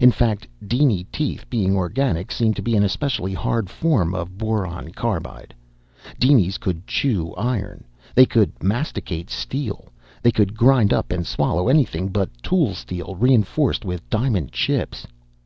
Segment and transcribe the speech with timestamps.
[0.00, 4.92] In fact, diny teeth, being organic, seemed to be an especially hard form of boron
[4.94, 5.52] carbide.
[6.18, 7.84] Dinies could chew iron.
[8.14, 9.88] They could masticate steel.
[10.22, 15.06] They could grind up and swallow anything but tool steel reinforced with diamond chips.